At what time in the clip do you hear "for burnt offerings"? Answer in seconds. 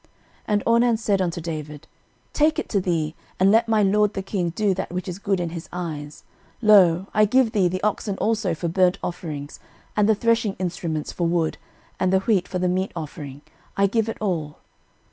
8.55-9.59